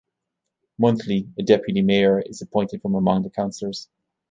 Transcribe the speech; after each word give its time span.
Monthly, 0.79 1.31
a 1.37 1.43
deputy 1.43 1.83
mayor 1.83 2.21
is 2.21 2.41
appointed 2.41 2.81
from 2.81 2.95
among 2.95 3.21
the 3.21 3.29
councillors. 3.29 3.87